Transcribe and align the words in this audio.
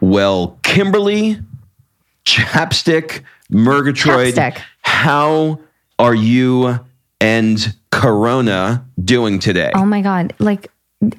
Well, 0.00 0.58
Kimberly, 0.62 1.38
Chapstick, 2.24 3.22
Murgatroyd, 3.50 4.34
Chapstick. 4.34 4.60
how 4.82 5.60
are 5.98 6.14
you 6.14 6.78
and 7.20 7.74
Corona 7.90 8.86
doing 9.02 9.38
today? 9.38 9.72
Oh 9.74 9.84
my 9.86 10.02
God. 10.02 10.34
Like 10.38 10.70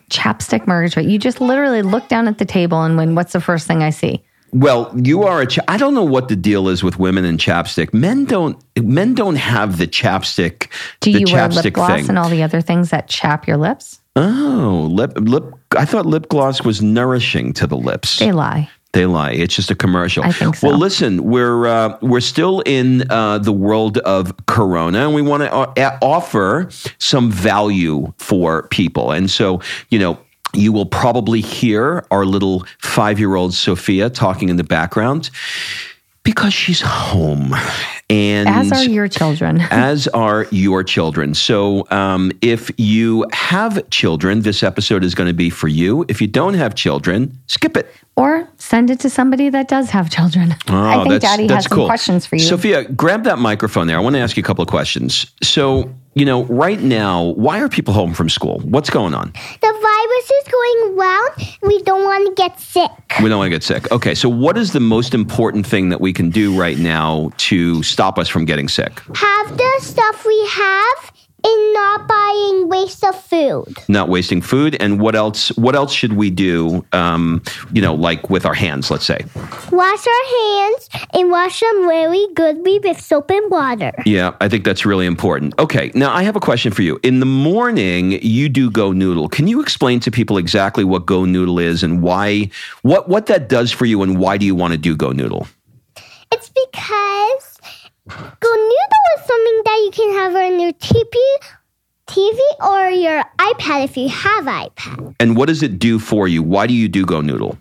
chapstick 0.09 0.67
Murgatroyd. 0.67 1.05
You 1.07 1.17
just 1.17 1.41
literally 1.41 1.81
look 1.81 2.07
down 2.07 2.27
at 2.27 2.37
the 2.37 2.45
table 2.45 2.83
and 2.83 2.95
when 2.97 3.15
what's 3.15 3.33
the 3.33 3.41
first 3.41 3.67
thing 3.67 3.81
I 3.83 3.89
see? 3.89 4.23
Well, 4.51 4.91
you 4.95 5.23
are 5.23 5.41
a. 5.41 5.45
Cha- 5.45 5.61
I 5.67 5.77
don't 5.77 5.93
know 5.93 6.03
what 6.03 6.27
the 6.27 6.35
deal 6.35 6.69
is 6.69 6.83
with 6.83 6.97
women 6.97 7.23
and 7.23 7.37
chapstick. 7.37 7.93
Men 7.93 8.25
don't. 8.25 8.57
Men 8.81 9.13
don't 9.13 9.35
have 9.35 9.77
the 9.77 9.85
chapstick. 9.85 10.69
Do 11.01 11.13
the 11.13 11.19
you 11.19 11.25
wear 11.31 11.47
chapstick 11.47 11.63
lip 11.65 11.73
gloss 11.73 11.91
thing. 11.91 12.09
and 12.09 12.17
all 12.17 12.29
the 12.29 12.41
other 12.41 12.59
things 12.59 12.89
that 12.89 13.07
chap 13.07 13.47
your 13.47 13.57
lips? 13.57 13.99
oh, 14.15 14.87
lip 14.91 15.13
lip. 15.17 15.53
I 15.75 15.85
thought 15.85 16.05
lip 16.05 16.29
gloss 16.29 16.63
was 16.63 16.81
nourishing 16.81 17.53
to 17.53 17.67
the 17.67 17.77
lips. 17.77 18.19
They 18.19 18.31
lie. 18.31 18.69
They 18.93 19.05
lie. 19.05 19.31
It's 19.31 19.55
just 19.55 19.69
a 19.69 19.75
commercial. 19.75 20.23
I 20.23 20.31
think 20.31 20.55
so. 20.55 20.69
Well, 20.69 20.77
listen, 20.77 21.23
we're 21.23 21.67
uh, 21.67 21.97
we're 22.01 22.21
still 22.21 22.61
in 22.61 23.09
uh, 23.11 23.37
the 23.37 23.53
world 23.53 23.99
of 23.99 24.33
Corona, 24.47 25.05
and 25.05 25.13
we 25.13 25.21
want 25.21 25.43
to 25.43 25.53
uh, 25.53 25.99
offer 26.01 26.69
some 26.97 27.29
value 27.29 28.11
for 28.17 28.67
people. 28.69 29.11
And 29.11 29.29
so, 29.29 29.61
you 29.89 29.99
know. 29.99 30.19
You 30.55 30.73
will 30.73 30.87
probably 30.87 31.41
hear 31.41 32.07
our 32.09 32.25
little 32.25 32.65
five 32.79 33.19
year 33.19 33.35
old 33.35 33.53
Sophia 33.53 34.09
talking 34.09 34.49
in 34.49 34.55
the 34.55 34.63
background 34.63 35.29
because 36.23 36.53
she's 36.53 36.81
home. 36.81 37.53
And 38.09 38.49
As 38.49 38.71
are 38.71 38.83
your 38.83 39.07
children. 39.07 39.61
as 39.71 40.07
are 40.09 40.47
your 40.51 40.83
children. 40.83 41.33
So, 41.35 41.85
um, 41.91 42.31
if 42.41 42.71
you 42.77 43.25
have 43.33 43.87
children, 43.91 44.41
this 44.41 44.63
episode 44.63 45.03
is 45.03 45.13
going 45.13 45.27
to 45.27 45.33
be 45.33 45.49
for 45.49 45.67
you. 45.67 46.05
If 46.07 46.19
you 46.21 46.27
don't 46.27 46.55
have 46.55 46.73
children, 46.75 47.37
skip 47.47 47.77
it. 47.77 47.93
Or 48.15 48.49
send 48.57 48.89
it 48.89 48.99
to 49.01 49.09
somebody 49.09 49.49
that 49.49 49.67
does 49.69 49.91
have 49.91 50.09
children. 50.09 50.55
I 50.67 50.95
Oh, 50.95 51.03
think 51.05 51.21
Daddy 51.21 51.47
has 51.47 51.65
some 51.65 51.85
questions 51.85 52.25
for 52.25 52.35
you. 52.35 52.41
Sophia, 52.43 52.83
grab 52.83 53.23
that 53.25 53.37
microphone 53.39 53.87
there. 53.87 53.97
I 53.97 54.01
want 54.01 54.15
to 54.15 54.19
ask 54.19 54.35
you 54.35 54.41
a 54.41 54.45
couple 54.45 54.61
of 54.63 54.67
questions. 54.67 55.27
So, 55.41 55.93
you 56.15 56.25
know, 56.25 56.43
right 56.45 56.81
now, 56.81 57.23
why 57.23 57.61
are 57.61 57.69
people 57.69 57.93
home 57.93 58.13
from 58.13 58.27
school? 58.27 58.59
What's 58.65 58.89
going 58.89 59.13
on? 59.13 59.31
The 59.61 59.79
virus 60.19 60.31
is 60.31 60.51
going 60.51 60.97
around. 60.97 61.57
We 61.61 61.81
don't 61.83 62.03
want 62.03 62.27
to 62.27 62.41
get 62.41 62.59
sick. 62.59 62.91
We 63.21 63.29
don't 63.29 63.39
want 63.39 63.51
to 63.51 63.55
get 63.55 63.63
sick. 63.63 63.91
Okay, 63.91 64.15
so 64.15 64.29
what 64.29 64.57
is 64.57 64.73
the 64.73 64.79
most 64.79 65.13
important 65.13 65.65
thing 65.65 65.89
that 65.89 66.01
we 66.01 66.13
can 66.13 66.29
do 66.29 66.57
right 66.59 66.77
now 66.77 67.31
to 67.37 67.83
stop 67.83 68.17
us 68.17 68.27
from 68.27 68.45
getting 68.45 68.67
sick? 68.67 69.01
Have 69.15 69.57
the 69.57 69.79
stuff 69.79 70.25
we 70.25 70.47
have 70.47 71.11
and 71.41 71.73
not 71.73 72.07
buying 72.07 72.67
waste 72.67 73.03
of 73.03 73.21
food. 73.23 73.73
Not 73.87 74.09
wasting 74.09 74.41
food, 74.41 74.75
and 74.81 74.99
what 74.99 75.15
else? 75.15 75.49
What 75.57 75.73
else 75.73 75.93
should 75.93 76.13
we 76.13 76.29
do? 76.29 76.85
Um, 76.91 77.41
you 77.71 77.81
know, 77.81 77.93
like 77.93 78.29
with 78.29 78.45
our 78.45 78.53
hands, 78.53 78.91
let's 78.91 79.05
say. 79.05 79.19
Wash 79.71 80.05
our 80.07 80.25
hands 80.41 80.89
and 81.13 81.31
wash 81.31 81.59
them 81.59 81.87
very 81.87 82.27
goodly 82.35 82.79
with 82.79 82.99
soap 82.99 83.31
and 83.31 83.49
water. 83.51 83.91
Yeah, 84.05 84.35
I 84.41 84.49
think 84.49 84.63
that's 84.63 84.85
really 84.85 85.05
important. 85.05 85.57
Okay, 85.59 85.91
now 85.93 86.13
I 86.13 86.23
have 86.23 86.35
a 86.35 86.39
question 86.39 86.71
for 86.71 86.81
you. 86.81 86.99
In 87.03 87.19
the 87.19 87.25
morning, 87.25 88.19
you 88.21 88.49
do 88.49 88.69
Go 88.69 88.91
Noodle. 88.91 89.29
Can 89.29 89.47
you 89.47 89.61
explain 89.61 89.99
to 90.01 90.11
people 90.11 90.37
exactly 90.37 90.83
what 90.83 91.05
Go 91.05 91.25
Noodle 91.25 91.59
is 91.59 91.83
and 91.83 92.01
why, 92.01 92.49
what 92.81 93.09
what 93.09 93.25
that 93.27 93.49
does 93.49 93.71
for 93.71 93.85
you, 93.85 94.01
and 94.03 94.19
why 94.19 94.37
do 94.37 94.45
you 94.45 94.55
want 94.55 94.73
to 94.73 94.77
do 94.77 94.95
Go 94.95 95.11
Noodle? 95.11 95.47
It's 96.31 96.49
because 96.49 97.59
Go 98.07 98.53
Noodle 98.53 99.05
is 99.17 99.25
something 99.25 99.61
that 99.65 99.81
you 99.85 99.91
can 99.93 100.13
have 100.13 100.35
on 100.35 100.59
your 100.59 100.73
TV, 100.73 101.15
TV 102.07 102.39
or 102.61 102.89
your 102.89 103.23
iPad 103.37 103.83
if 103.85 103.97
you 103.97 104.09
have 104.09 104.45
iPad. 104.45 105.15
And 105.19 105.35
what 105.35 105.47
does 105.47 105.63
it 105.63 105.79
do 105.79 105.99
for 105.99 106.27
you? 106.27 106.43
Why 106.43 106.67
do 106.67 106.73
you 106.73 106.87
do 106.87 107.05
Go 107.05 107.21
Noodle? 107.21 107.57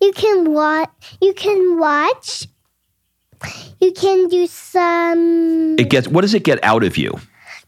You 0.00 0.12
can 0.12 0.52
watch. 0.52 0.90
You 1.20 1.34
can 1.34 1.78
watch. 1.78 2.46
You 3.80 3.92
can 3.92 4.28
do 4.28 4.46
some 4.46 5.76
It 5.78 5.90
gets 5.90 6.08
what 6.08 6.22
does 6.22 6.34
it 6.34 6.44
get 6.44 6.62
out 6.64 6.82
of 6.84 6.96
you? 6.96 7.18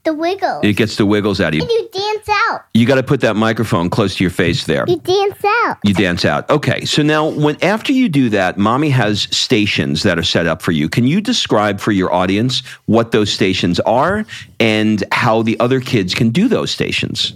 the 0.04 0.14
wiggles. 0.14 0.60
It 0.64 0.74
gets 0.74 0.94
the 0.94 1.04
wiggles 1.04 1.40
out 1.40 1.48
of 1.48 1.54
you. 1.56 1.62
and 1.62 1.70
you 1.70 1.88
dance 1.92 2.28
out. 2.48 2.60
You 2.74 2.86
got 2.86 2.94
to 2.94 3.02
put 3.02 3.20
that 3.22 3.34
microphone 3.34 3.90
close 3.90 4.14
to 4.14 4.22
your 4.22 4.30
face 4.30 4.64
there. 4.64 4.84
You 4.86 4.98
dance 5.00 5.44
out. 5.44 5.78
You 5.82 5.94
dance 5.94 6.24
out. 6.24 6.48
Okay. 6.48 6.84
So 6.84 7.02
now 7.02 7.28
when 7.28 7.56
after 7.62 7.92
you 7.92 8.08
do 8.08 8.28
that, 8.30 8.56
mommy 8.56 8.88
has 8.90 9.22
stations 9.36 10.04
that 10.04 10.16
are 10.16 10.22
set 10.22 10.46
up 10.46 10.62
for 10.62 10.70
you. 10.70 10.88
Can 10.88 11.08
you 11.08 11.20
describe 11.20 11.80
for 11.80 11.90
your 11.90 12.14
audience 12.14 12.62
what 12.84 13.10
those 13.10 13.32
stations 13.32 13.80
are 13.80 14.24
and 14.60 15.02
how 15.10 15.42
the 15.42 15.58
other 15.58 15.80
kids 15.80 16.14
can 16.14 16.30
do 16.30 16.46
those 16.46 16.70
stations? 16.70 17.34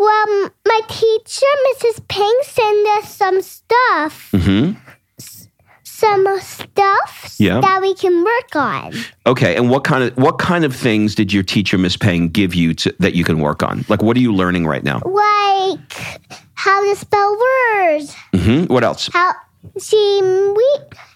Well, 0.00 0.50
my 0.66 0.80
teacher, 0.88 1.52
Mrs. 1.68 2.00
Ping, 2.08 2.38
sent 2.42 2.88
us 2.98 3.14
some 3.14 3.42
stuff. 3.42 4.30
Mhm. 4.32 4.76
S- 5.18 5.46
Some 5.84 6.26
stuff 6.40 7.34
Yeah. 7.38 7.60
that 7.60 7.82
we 7.82 7.92
can 7.94 8.24
work 8.24 8.56
on. 8.56 8.94
Okay. 9.26 9.54
And 9.56 9.68
what 9.68 9.84
kind 9.84 10.02
of 10.04 10.16
what 10.16 10.38
kind 10.38 10.64
of 10.64 10.74
things 10.74 11.14
did 11.14 11.30
your 11.30 11.42
teacher 11.42 11.76
Miss 11.76 11.98
Peng 11.98 12.28
give 12.30 12.54
you 12.54 12.72
to, 12.80 12.94
that 13.00 13.14
you 13.14 13.22
can 13.24 13.38
work 13.40 13.62
on? 13.62 13.84
Like 13.90 14.02
what 14.02 14.16
are 14.16 14.20
you 14.20 14.32
learning 14.32 14.66
right 14.66 14.82
now? 14.82 15.00
Like 15.04 15.92
how 16.54 16.82
to 16.88 16.96
spell 16.96 17.36
words. 17.48 18.14
hmm 18.34 18.64
What 18.72 18.82
else? 18.82 19.10
How 19.12 19.34
see 19.78 20.20
we 20.56 20.68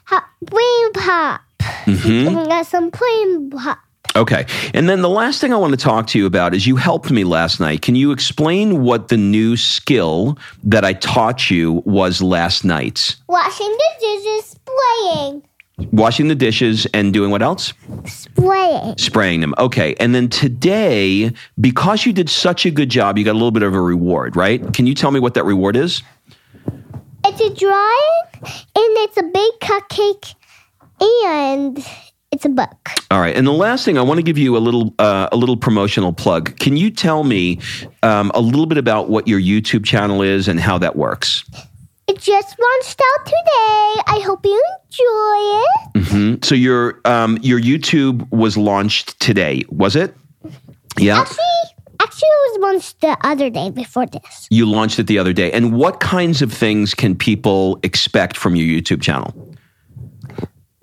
how 0.05 0.21
brain 0.43 0.93
pop. 0.93 1.41
hmm 1.87 2.27
We 2.29 2.35
got 2.49 2.67
some 2.67 2.91
brain 2.91 3.49
pop. 3.51 3.79
Okay. 4.17 4.47
And 4.75 4.89
then 4.89 5.03
the 5.03 5.09
last 5.09 5.41
thing 5.41 5.53
I 5.53 5.57
want 5.57 5.73
to 5.73 5.77
talk 5.77 6.07
to 6.09 6.19
you 6.19 6.27
about 6.27 6.55
is 6.55 6.67
you 6.67 6.77
helped 6.77 7.11
me 7.11 7.25
last 7.25 7.59
night. 7.59 7.83
Can 7.83 7.97
you 7.97 8.13
explain 8.13 8.83
what 8.85 9.09
the 9.09 9.17
new 9.17 9.57
skill 9.57 10.39
that 10.63 10.85
I 10.85 10.93
taught 10.93 11.51
you 11.51 11.83
was 11.85 12.23
last 12.23 12.65
night? 12.65 13.17
Washing 13.29 13.67
the 13.67 13.91
dishes, 14.01 14.57
playing. 14.65 15.43
Washing 15.91 16.29
the 16.29 16.37
dishes 16.37 16.87
and 16.95 17.13
doing 17.13 17.33
what 17.33 17.43
else? 17.43 17.73
Spraying. 18.07 18.97
Spraying 18.97 19.41
them. 19.41 19.55
Okay. 19.59 19.97
And 19.99 20.15
then 20.15 20.29
today, 20.29 21.33
because 21.61 22.07
you 22.07 22.13
did 22.13 22.31
such 22.31 22.65
a 22.65 22.71
good 22.71 22.91
job, 22.91 23.19
you 23.19 23.25
got 23.25 23.33
a 23.33 23.35
little 23.35 23.51
bit 23.51 23.65
of 23.65 23.75
a 23.75 23.81
reward, 23.81 24.37
right? 24.37 24.73
Can 24.73 24.87
you 24.87 24.95
tell 24.95 25.11
me 25.11 25.19
what 25.19 25.35
that 25.35 25.45
reward 25.45 25.75
is? 25.75 26.03
It's 27.27 27.41
a 27.41 27.53
drawing, 27.59 28.23
and 28.43 28.63
it's 28.77 29.17
a 29.17 29.23
big 29.23 29.53
cupcake, 29.61 30.35
and 31.01 31.85
it's 32.35 32.45
a 32.45 32.49
book. 32.49 32.91
All 33.11 33.21
right. 33.21 33.35
And 33.35 33.47
the 33.47 33.53
last 33.53 33.85
thing, 33.85 33.97
I 33.97 34.03
want 34.03 34.19
to 34.19 34.23
give 34.23 34.37
you 34.37 34.57
a 34.57 34.59
little 34.59 34.93
uh, 34.99 35.29
a 35.31 35.37
little 35.37 35.57
promotional 35.57 36.13
plug. 36.13 36.59
Can 36.59 36.77
you 36.77 36.91
tell 36.91 37.23
me 37.23 37.61
um, 38.03 38.31
a 38.35 38.41
little 38.41 38.67
bit 38.67 38.77
about 38.77 39.09
what 39.09 39.29
your 39.29 39.41
YouTube 39.41 39.85
channel 39.85 40.21
is 40.21 40.49
and 40.49 40.59
how 40.59 40.77
that 40.79 40.97
works? 40.97 41.45
It 42.07 42.19
just 42.19 42.57
launched 42.61 43.01
out 43.01 43.27
today. 43.27 44.03
I 44.07 44.21
hope 44.25 44.45
you 44.45 44.63
enjoy 44.91 45.61
it. 45.63 46.07
hmm 46.09 46.35
So 46.43 46.55
your 46.55 47.01
um, 47.05 47.39
your 47.41 47.61
YouTube 47.61 48.31
was 48.31 48.57
launched 48.57 49.19
today, 49.21 49.65
was 49.69 49.97
it? 49.97 50.15
Yeah. 50.99 51.21
Actually, 51.21 51.39
actually, 52.01 52.29
it 52.29 52.51
was 52.53 52.61
launched 52.61 53.01
the 53.01 53.17
other 53.23 53.49
day 53.49 53.71
before 53.71 54.07
this. 54.07 54.47
You 54.51 54.67
launched 54.67 54.99
it 54.99 55.07
the 55.07 55.19
other 55.19 55.33
day. 55.33 55.51
And 55.53 55.73
what 55.73 56.01
kinds 56.01 56.43
of 56.43 56.53
things 56.53 56.95
can 56.95 57.15
people 57.17 57.79
expect 57.83 58.37
from 58.37 58.55
your 58.57 58.67
YouTube 58.67 59.01
channel? 59.01 59.33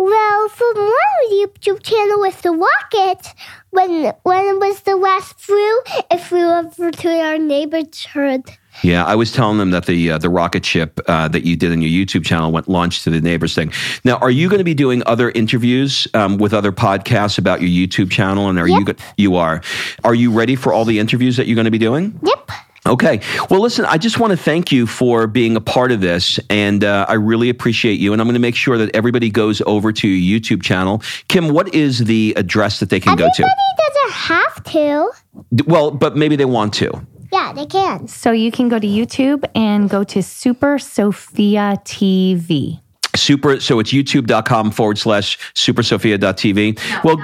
Well, 0.03 0.49
for 0.49 0.73
more 0.73 1.21
YouTube 1.31 1.83
channel 1.83 2.21
with 2.21 2.41
the 2.41 2.49
rocket, 2.51 3.27
when 3.69 4.11
when 4.23 4.45
it 4.47 4.59
was 4.59 4.81
the 4.81 4.95
last 4.95 5.39
flew, 5.39 5.77
it 6.09 6.17
flew 6.19 6.49
over 6.49 6.89
to 6.89 7.09
our 7.09 7.37
neighbor's 7.37 8.07
neighborhood. 8.15 8.57
Yeah, 8.81 9.05
I 9.05 9.13
was 9.13 9.31
telling 9.31 9.59
them 9.59 9.69
that 9.71 9.85
the 9.85 10.11
uh, 10.13 10.17
the 10.17 10.29
rocket 10.29 10.65
ship 10.65 10.99
uh, 11.07 11.27
that 11.27 11.43
you 11.45 11.55
did 11.55 11.71
on 11.71 11.83
your 11.83 11.91
YouTube 11.91 12.25
channel 12.25 12.51
went 12.51 12.67
launched 12.67 13.03
to 13.03 13.11
the 13.11 13.21
neighbors 13.21 13.53
thing. 13.53 13.71
Now, 14.03 14.15
are 14.17 14.31
you 14.31 14.49
going 14.49 14.57
to 14.57 14.63
be 14.63 14.73
doing 14.73 15.03
other 15.05 15.29
interviews 15.29 16.07
um, 16.15 16.37
with 16.39 16.51
other 16.53 16.71
podcasts 16.71 17.37
about 17.37 17.61
your 17.61 17.69
YouTube 17.69 18.09
channel? 18.09 18.49
And 18.49 18.57
are 18.57 18.67
you 18.67 18.83
Yep. 18.83 18.97
go- 18.97 19.03
you 19.17 19.35
are? 19.35 19.61
Are 20.03 20.15
you 20.15 20.31
ready 20.31 20.55
for 20.55 20.73
all 20.73 20.83
the 20.85 20.97
interviews 20.97 21.37
that 21.37 21.45
you're 21.45 21.55
going 21.55 21.65
to 21.65 21.71
be 21.71 21.77
doing? 21.77 22.19
Yep. 22.23 22.49
Okay. 22.87 23.21
Well, 23.49 23.61
listen, 23.61 23.85
I 23.85 23.97
just 23.99 24.17
want 24.19 24.31
to 24.31 24.37
thank 24.37 24.71
you 24.71 24.87
for 24.87 25.27
being 25.27 25.55
a 25.55 25.61
part 25.61 25.91
of 25.91 26.01
this, 26.01 26.39
and 26.49 26.83
uh, 26.83 27.05
I 27.07 27.13
really 27.13 27.49
appreciate 27.49 27.99
you. 27.99 28.11
And 28.11 28.19
I'm 28.21 28.27
going 28.27 28.33
to 28.33 28.39
make 28.39 28.55
sure 28.55 28.77
that 28.79 28.95
everybody 28.95 29.29
goes 29.29 29.61
over 29.67 29.91
to 29.93 30.07
your 30.07 30.39
YouTube 30.39 30.63
channel. 30.63 31.03
Kim, 31.27 31.49
what 31.49 31.73
is 31.75 31.99
the 31.99 32.33
address 32.37 32.79
that 32.79 32.89
they 32.89 32.99
can 32.99 33.15
go 33.15 33.27
to? 33.35 33.43
Everybody 33.43 33.53
doesn't 33.77 34.11
have 34.13 34.63
to. 34.63 35.11
D- 35.53 35.63
Well, 35.67 35.91
but 35.91 36.17
maybe 36.17 36.35
they 36.35 36.45
want 36.45 36.73
to. 36.75 37.05
Yeah, 37.31 37.53
they 37.53 37.65
can. 37.67 38.07
So 38.07 38.31
you 38.31 38.51
can 38.51 38.67
go 38.67 38.79
to 38.79 38.87
YouTube 38.87 39.45
and 39.55 39.87
go 39.89 40.03
to 40.03 40.21
Super 40.23 40.79
Sophia 40.79 41.79
TV. 41.85 42.81
Super. 43.15 43.59
So 43.59 43.79
it's 43.79 43.91
youtube.com 43.93 44.71
forward 44.71 44.97
slash 44.97 45.37
supersophia.tv. 45.53 47.03
well, 47.03 47.17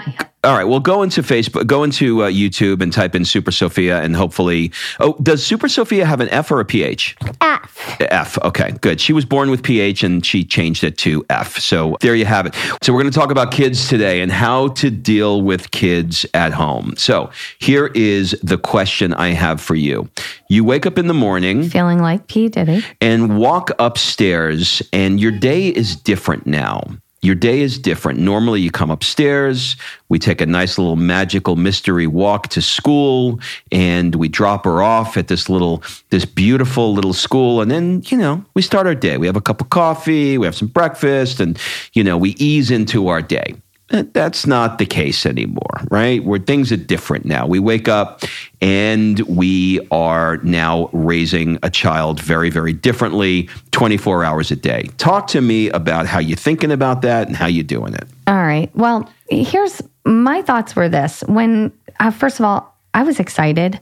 all 0.43 0.55
right. 0.55 0.63
Well, 0.65 0.79
go 0.79 1.01
into 1.03 1.21
Facebook, 1.23 1.67
go 1.67 1.83
into 1.83 2.23
uh, 2.23 2.29
YouTube 2.29 2.81
and 2.81 2.93
type 2.93 3.15
in 3.15 3.25
Super 3.25 3.51
Sophia 3.51 4.01
and 4.01 4.15
hopefully. 4.15 4.71
Oh, 4.99 5.13
does 5.21 5.45
Super 5.45 5.67
Sophia 5.67 6.05
have 6.05 6.21
an 6.21 6.29
F 6.29 6.51
or 6.51 6.59
a 6.59 6.65
PH? 6.65 7.17
F. 7.41 7.97
F. 7.99 8.37
Okay, 8.43 8.71
good. 8.81 9.01
She 9.01 9.13
was 9.13 9.25
born 9.25 9.49
with 9.49 9.63
PH 9.63 10.03
and 10.03 10.25
she 10.25 10.43
changed 10.45 10.83
it 10.83 10.97
to 10.99 11.25
F. 11.29 11.57
So 11.57 11.97
there 12.01 12.15
you 12.15 12.25
have 12.25 12.45
it. 12.45 12.55
So 12.81 12.93
we're 12.93 13.01
going 13.01 13.11
to 13.11 13.19
talk 13.19 13.31
about 13.31 13.51
kids 13.51 13.89
today 13.89 14.21
and 14.21 14.31
how 14.31 14.69
to 14.69 14.89
deal 14.91 15.41
with 15.41 15.71
kids 15.71 16.25
at 16.33 16.53
home. 16.53 16.93
So 16.97 17.31
here 17.59 17.87
is 17.95 18.31
the 18.43 18.57
question 18.57 19.13
I 19.15 19.29
have 19.29 19.59
for 19.59 19.75
you. 19.75 20.07
You 20.49 20.63
wake 20.63 20.85
up 20.85 20.97
in 20.97 21.07
the 21.07 21.13
morning 21.13 21.67
Feeling 21.67 21.99
like 21.99 22.27
P. 22.27 22.47
Diddy. 22.47 22.85
and 23.01 23.37
walk 23.37 23.71
upstairs, 23.79 24.81
and 24.93 25.19
your 25.19 25.31
day 25.31 25.67
is 25.67 25.95
different 25.95 26.45
now. 26.47 26.83
Your 27.27 27.35
day 27.35 27.59
is 27.59 27.77
different. 27.77 28.19
Normally, 28.19 28.61
you 28.61 28.71
come 28.71 28.89
upstairs, 28.89 29.75
we 30.07 30.17
take 30.17 30.39
a 30.39 30.45
nice 30.45 30.77
little 30.77 30.95
magical 30.95 31.57
mystery 31.57 32.07
walk 32.07 32.47
to 32.47 32.61
school, 32.61 33.41
and 33.69 34.15
we 34.15 34.29
drop 34.29 34.63
her 34.63 34.81
off 34.81 35.17
at 35.17 35.27
this 35.27 35.49
little, 35.49 35.83
this 36.09 36.23
beautiful 36.23 36.93
little 36.93 37.11
school. 37.11 37.59
And 37.59 37.69
then, 37.69 38.01
you 38.05 38.15
know, 38.15 38.45
we 38.53 38.61
start 38.61 38.87
our 38.87 38.95
day. 38.95 39.17
We 39.17 39.27
have 39.27 39.35
a 39.35 39.41
cup 39.41 39.59
of 39.59 39.69
coffee, 39.71 40.37
we 40.37 40.47
have 40.47 40.55
some 40.55 40.69
breakfast, 40.69 41.41
and, 41.41 41.59
you 41.91 42.01
know, 42.01 42.17
we 42.17 42.29
ease 42.39 42.71
into 42.71 43.09
our 43.09 43.21
day. 43.21 43.55
Uh, 43.89 44.03
That's 44.11 44.45
not 44.45 44.79
the 44.79 44.85
case 44.85 45.25
anymore, 45.25 45.81
right? 45.89 46.23
Where 46.23 46.39
things 46.39 46.71
are 46.71 46.77
different 46.77 47.25
now. 47.25 47.47
We 47.47 47.59
wake 47.59 47.87
up 47.87 48.23
and 48.61 49.19
we 49.21 49.79
are 49.91 50.37
now 50.37 50.89
raising 50.91 51.57
a 51.63 51.69
child 51.69 52.19
very, 52.19 52.49
very 52.49 52.73
differently 52.73 53.49
24 53.71 54.25
hours 54.25 54.51
a 54.51 54.57
day. 54.57 54.89
Talk 54.97 55.27
to 55.27 55.41
me 55.41 55.69
about 55.69 56.05
how 56.05 56.19
you're 56.19 56.35
thinking 56.35 56.71
about 56.71 57.01
that 57.03 57.27
and 57.27 57.35
how 57.35 57.47
you're 57.47 57.63
doing 57.63 57.93
it. 57.93 58.07
All 58.27 58.35
right. 58.35 58.69
Well, 58.75 59.09
here's 59.29 59.81
my 60.03 60.41
thoughts 60.41 60.75
were 60.75 60.89
this. 60.89 61.23
When, 61.27 61.71
uh, 61.99 62.11
first 62.11 62.39
of 62.39 62.45
all, 62.45 62.75
I 62.93 63.03
was 63.03 63.19
excited 63.19 63.79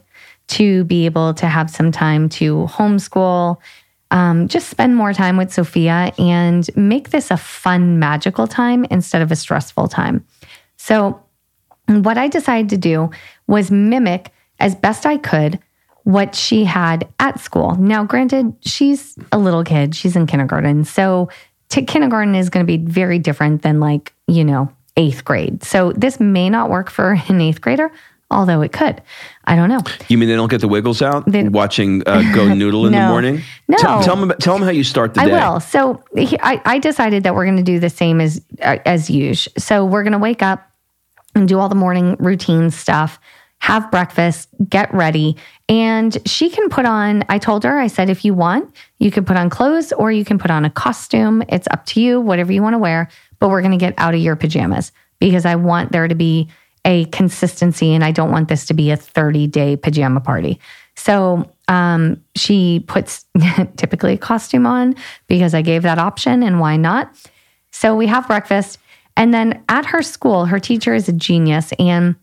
to 0.48 0.84
be 0.84 1.06
able 1.06 1.34
to 1.34 1.46
have 1.46 1.70
some 1.70 1.90
time 1.90 2.28
to 2.28 2.66
homeschool, 2.70 3.58
um, 4.10 4.48
just 4.48 4.68
spend 4.68 4.96
more 4.96 5.12
time 5.12 5.36
with 5.36 5.52
Sophia 5.52 6.12
and 6.18 6.68
make 6.76 7.10
this 7.10 7.30
a 7.30 7.36
fun, 7.36 7.98
magical 7.98 8.46
time 8.46 8.84
instead 8.90 9.22
of 9.22 9.32
a 9.32 9.36
stressful 9.36 9.88
time. 9.88 10.24
So, 10.76 11.22
what 11.88 12.18
I 12.18 12.28
decided 12.28 12.68
to 12.70 12.76
do 12.76 13.10
was 13.46 13.70
mimic 13.70 14.32
as 14.58 14.74
best 14.74 15.06
I 15.06 15.18
could 15.18 15.58
what 16.04 16.34
she 16.34 16.64
had 16.64 17.06
at 17.18 17.40
school. 17.40 17.74
Now, 17.76 18.04
granted, 18.04 18.54
she's 18.60 19.16
a 19.32 19.38
little 19.38 19.64
kid, 19.64 19.94
she's 19.94 20.14
in 20.14 20.26
kindergarten. 20.26 20.84
So, 20.84 21.28
kindergarten 21.68 22.34
is 22.34 22.48
going 22.48 22.64
to 22.64 22.66
be 22.66 22.78
very 22.78 23.18
different 23.18 23.62
than 23.62 23.80
like, 23.80 24.12
you 24.28 24.44
know, 24.44 24.70
eighth 24.96 25.24
grade. 25.24 25.64
So, 25.64 25.92
this 25.92 26.20
may 26.20 26.48
not 26.48 26.70
work 26.70 26.90
for 26.90 27.20
an 27.28 27.40
eighth 27.40 27.60
grader, 27.60 27.90
although 28.30 28.60
it 28.62 28.72
could. 28.72 29.00
I 29.44 29.54
don't 29.56 29.68
know. 29.68 29.80
You 30.08 30.18
mean 30.18 30.28
they 30.28 30.34
don't 30.34 30.50
get 30.50 30.60
the 30.60 30.68
wiggles 30.68 31.00
out 31.02 31.24
They- 31.30 31.48
watching 31.48 32.02
uh, 32.06 32.22
Go 32.34 32.52
Noodle 32.54 32.86
in 32.86 32.92
the 32.92 33.06
morning? 33.06 33.42
No. 33.68 33.76
Tell, 33.78 34.02
tell, 34.02 34.16
them, 34.16 34.24
about- 34.24 34.40
tell 34.40 34.54
them 34.54 34.62
how 34.64 34.70
you 34.70 34.84
start 34.84 35.14
the 35.14 35.20
I 35.20 35.24
day. 35.26 35.32
will. 35.32 35.60
So 35.60 36.02
I, 36.16 36.60
I 36.64 36.78
decided 36.78 37.22
that 37.24 37.34
we're 37.34 37.44
going 37.44 37.56
to 37.58 37.62
do 37.62 37.78
the 37.78 37.90
same 37.90 38.20
as 38.20 38.44
uh, 38.62 38.78
as 38.86 39.08
usual. 39.10 39.52
So 39.58 39.84
we're 39.84 40.02
going 40.02 40.12
to 40.12 40.18
wake 40.18 40.42
up 40.42 40.70
and 41.34 41.46
do 41.48 41.58
all 41.58 41.68
the 41.68 41.74
morning 41.74 42.16
routine 42.18 42.70
stuff, 42.70 43.18
have 43.58 43.90
breakfast, 43.90 44.48
get 44.68 44.92
ready, 44.92 45.36
and 45.68 46.16
she 46.26 46.48
can 46.50 46.68
put 46.68 46.84
on. 46.86 47.22
I 47.28 47.38
told 47.38 47.62
her, 47.64 47.78
I 47.78 47.86
said, 47.88 48.08
if 48.10 48.24
you 48.24 48.32
want, 48.34 48.74
you 48.98 49.10
can 49.10 49.24
put 49.24 49.36
on 49.36 49.50
clothes 49.50 49.92
or 49.92 50.10
you 50.10 50.24
can 50.24 50.38
put 50.38 50.50
on 50.50 50.64
a 50.64 50.70
costume. 50.70 51.42
It's 51.48 51.68
up 51.70 51.84
to 51.86 52.00
you, 52.00 52.20
whatever 52.20 52.52
you 52.52 52.62
want 52.62 52.74
to 52.74 52.78
wear. 52.78 53.08
But 53.38 53.50
we're 53.50 53.60
going 53.60 53.72
to 53.72 53.76
get 53.78 53.94
out 53.98 54.14
of 54.14 54.20
your 54.20 54.34
pajamas 54.36 54.92
because 55.18 55.44
I 55.44 55.56
want 55.56 55.92
there 55.92 56.08
to 56.08 56.14
be 56.14 56.48
a 56.86 57.04
consistency 57.06 57.92
and 57.92 58.02
I 58.02 58.12
don't 58.12 58.30
want 58.30 58.48
this 58.48 58.64
to 58.66 58.74
be 58.74 58.90
a 58.90 58.96
30 58.96 59.48
day 59.48 59.76
pajama 59.76 60.20
party. 60.20 60.58
So 60.94 61.50
um, 61.68 62.22
she 62.36 62.84
puts 62.86 63.26
typically 63.76 64.14
a 64.14 64.18
costume 64.18 64.66
on 64.66 64.94
because 65.26 65.52
I 65.52 65.60
gave 65.60 65.82
that 65.82 65.98
option 65.98 66.42
and 66.42 66.60
why 66.60 66.76
not? 66.76 67.14
So 67.72 67.94
we 67.94 68.06
have 68.06 68.26
breakfast. 68.26 68.78
And 69.16 69.34
then 69.34 69.62
at 69.68 69.84
her 69.86 70.00
school, 70.00 70.46
her 70.46 70.60
teacher 70.60 70.94
is 70.94 71.08
a 71.08 71.12
genius 71.12 71.72
and 71.78 72.16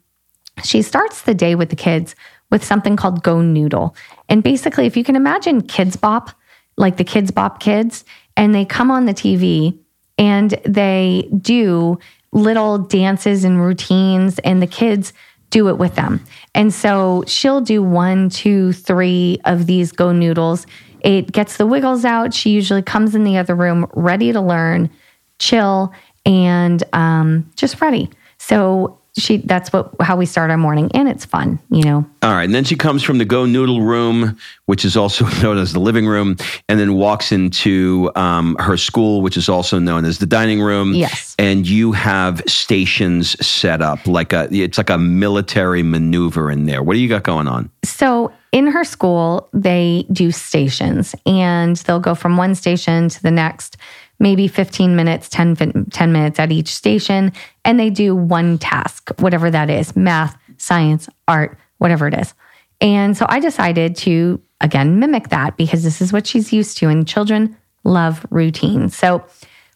she 0.63 0.82
starts 0.82 1.24
the 1.24 1.34
day 1.34 1.55
with 1.55 1.70
the 1.70 1.75
kids 1.75 2.15
with 2.50 2.63
something 2.63 2.96
called 2.96 3.24
Go 3.24 3.41
Noodle. 3.41 3.96
And 4.29 4.43
basically, 4.43 4.86
if 4.86 4.96
you 4.96 5.03
can 5.03 5.15
imagine 5.15 5.62
Kidz 5.62 6.00
Bop, 6.00 6.29
like 6.77 6.98
the 6.98 7.03
Kidz 7.03 7.34
Bop 7.34 7.60
kids, 7.60 8.05
and 8.38 8.55
they 8.55 8.63
come 8.63 8.91
on 8.91 9.05
the 9.05 9.13
TV 9.13 9.77
and 10.17 10.51
they 10.63 11.29
do 11.41 11.98
little 12.34 12.78
dances 12.78 13.44
and 13.44 13.62
routines, 13.62 14.40
and 14.40 14.62
the 14.62 14.68
kids 14.68 15.13
do 15.50 15.70
it 15.70 15.78
with 15.78 15.96
them. 15.96 16.20
And 16.56 16.74
so 16.74 17.24
she'll 17.28 17.62
do 17.62 17.82
one, 17.82 18.30
two, 18.30 18.74
three 18.74 19.40
of 19.46 19.68
these 19.68 19.92
Go 19.92 20.12
Noodles. 20.12 20.66
It 21.02 21.32
gets 21.32 21.58
the 21.58 21.68
wiggles 21.68 22.06
out. 22.06 22.34
She 22.34 22.50
usually 22.50 22.82
comes 22.82 23.13
in 23.13 23.24
the 23.24 23.38
other 23.38 23.56
room 23.56 23.86
ready 23.94 24.34
to 24.34 24.42
learn, 24.42 24.90
chill, 25.38 25.94
and 26.25 26.84
um, 26.94 27.52
just 27.56 27.80
ready. 27.82 28.10
So 28.40 29.00
she 29.17 29.38
that's 29.38 29.72
what 29.72 29.91
how 30.01 30.15
we 30.15 30.25
start 30.25 30.50
our 30.50 30.58
morning, 30.58 30.89
and 30.93 31.08
it's 31.08 31.24
fun, 31.24 31.60
you 31.70 31.84
know. 31.84 32.05
All 32.24 32.34
right. 32.34 32.43
And 32.43 32.55
then 32.55 32.63
she 32.63 32.75
comes 32.75 33.03
from 33.03 33.20
the 33.20 33.25
Go 33.25 33.46
Noodle 33.46 33.82
room, 33.82 34.38
which 34.65 34.84
is 34.86 34.98
also 34.98 35.25
known 35.41 35.58
as 35.58 35.74
the 35.74 35.79
living 35.79 36.08
room, 36.08 36.38
and 36.67 36.79
then 36.79 36.96
walks 36.96 37.32
into 37.32 38.12
um, 38.15 38.55
her 38.60 38.75
school, 38.75 39.22
which 39.22 39.38
is 39.38 39.50
also 39.50 39.77
known 39.77 40.05
as 40.05 40.17
the 40.17 40.25
dining 40.25 40.62
room. 40.62 40.93
Yes. 40.93 41.36
And 41.38 41.67
you 41.67 41.91
have 41.91 42.41
stations 42.48 43.46
set 43.46 43.82
up 43.82 44.05
like 44.08 44.34
a, 44.34 44.48
it's 44.51 44.77
like 44.77 44.89
a 44.89 44.98
military 44.98 45.84
maneuver 45.84 46.50
in 46.50 46.65
there. 46.65 46.82
What 46.82 46.93
do 46.93 47.00
you 47.00 47.10
got 47.10 47.24
going 47.24 47.48
on? 47.48 47.70
So 47.84 48.32
in 48.54 48.68
her 48.68 48.84
school, 48.84 49.50
they 49.52 50.06
do 50.12 50.32
stations 50.32 51.16
and 51.26 51.76
they'll 51.78 52.00
go 52.00 52.14
from 52.14 52.38
one 52.38 52.54
station 52.54 53.10
to 53.10 53.22
the 53.24 53.32
next, 53.32 53.78
maybe 54.20 54.48
15 54.48 54.96
minutes, 54.96 55.28
10, 55.28 55.88
10 55.90 56.12
minutes 56.14 56.40
at 56.40 56.52
each 56.52 56.68
station. 56.74 57.34
And 57.66 57.80
they 57.80 57.90
do 57.90 58.16
one 58.16 58.60
task, 58.60 59.10
whatever 59.18 59.50
that 59.50 59.72
is 59.72 59.96
math, 59.96 60.38
science, 60.58 61.10
art, 61.28 61.58
whatever 61.80 62.08
it 62.08 62.14
is. 62.14 62.36
And 62.80 63.18
so 63.18 63.26
I 63.28 63.40
decided 63.40 63.96
to, 63.98 64.40
again, 64.62 65.00
mimic 65.00 65.30
that 65.30 65.58
because 65.58 65.84
this 65.84 66.00
is 66.00 66.14
what 66.14 66.28
she's 66.28 66.54
used 66.54 66.78
to. 66.78 66.90
And 66.90 67.08
children 67.08 67.58
love 67.84 68.24
routine. 68.30 68.90
So 68.90 69.26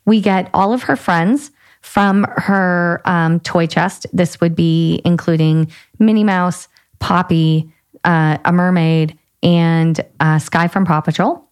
we 0.06 0.22
get 0.22 0.52
all 0.54 0.72
of 0.72 0.84
her 0.84 0.96
friends 0.96 1.50
from 1.82 2.26
her 2.36 3.02
um, 3.06 3.40
toy 3.40 3.66
chest. 3.66 4.06
This 4.14 4.40
would 4.40 4.56
be 4.56 5.02
including 5.04 5.72
Minnie 5.98 6.24
Mouse, 6.24 6.68
Poppy, 7.00 7.74
uh, 8.04 8.38
a 8.44 8.52
mermaid, 8.52 9.18
and 9.44 10.00
uh, 10.20 10.40
Sky 10.40 10.68
from 10.68 10.86
Paw 10.86 11.02
Patrol. 11.02 11.44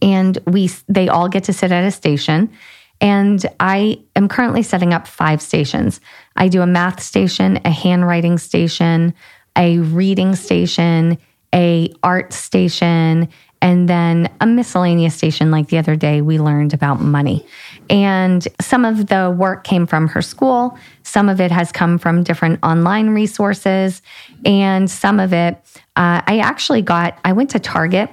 And 0.00 0.38
we 0.46 0.70
they 0.88 1.08
all 1.08 1.28
get 1.28 1.44
to 1.44 1.52
sit 1.52 1.72
at 1.72 1.84
a 1.84 1.90
station. 1.90 2.50
And 3.00 3.44
I 3.60 4.02
am 4.16 4.28
currently 4.28 4.62
setting 4.62 4.94
up 4.94 5.06
five 5.06 5.42
stations. 5.42 6.00
I 6.36 6.48
do 6.48 6.62
a 6.62 6.66
math 6.66 7.02
station, 7.02 7.60
a 7.64 7.70
handwriting 7.70 8.38
station, 8.38 9.14
a 9.56 9.78
reading 9.78 10.36
station, 10.36 11.18
a 11.54 11.92
art 12.02 12.32
station, 12.32 13.28
and 13.64 13.88
then 13.88 14.30
a 14.42 14.46
miscellaneous 14.46 15.14
station 15.14 15.50
like 15.50 15.68
the 15.68 15.78
other 15.78 15.96
day 15.96 16.20
we 16.20 16.38
learned 16.38 16.74
about 16.74 17.00
money. 17.00 17.46
And 17.88 18.46
some 18.60 18.84
of 18.84 19.06
the 19.06 19.34
work 19.36 19.64
came 19.64 19.86
from 19.86 20.06
her 20.08 20.20
school, 20.20 20.78
some 21.02 21.30
of 21.30 21.40
it 21.40 21.50
has 21.50 21.72
come 21.72 21.96
from 21.96 22.22
different 22.22 22.60
online 22.62 23.10
resources, 23.10 24.02
and 24.44 24.88
some 24.90 25.18
of 25.18 25.32
it 25.32 25.56
uh, 25.96 26.20
I 26.26 26.40
actually 26.40 26.82
got, 26.82 27.18
I 27.24 27.32
went 27.32 27.50
to 27.50 27.58
Target. 27.58 28.10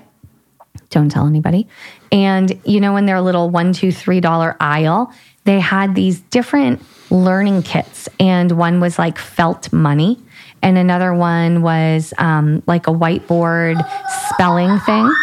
Don't 0.90 1.10
tell 1.10 1.28
anybody. 1.28 1.68
And 2.14 2.58
you 2.66 2.80
know, 2.80 2.96
in 2.96 3.06
their 3.06 3.20
little 3.20 3.50
one, 3.50 3.74
two, 3.74 3.92
three 3.92 4.22
dollar 4.22 4.56
aisle, 4.62 5.12
they 5.44 5.60
had 5.60 5.96
these 5.96 6.22
different 6.22 6.82
learning 7.10 7.64
kits. 7.64 8.08
And 8.22 8.54
one 8.54 8.80
was 8.80 8.98
like 8.98 9.18
felt 9.18 9.74
money, 9.74 10.18
and 10.62 10.78
another 10.78 11.14
one 11.14 11.62
was 11.62 12.14
um, 12.18 12.64
like 12.68 12.88
a 12.88 12.92
whiteboard 12.92 13.84
spelling 14.30 14.80
thing. 14.80 15.14